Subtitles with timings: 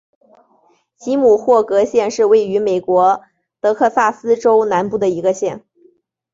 [0.97, 3.21] 吉姆霍格县是位于美国
[3.59, 5.63] 德克萨斯州南部的一个县。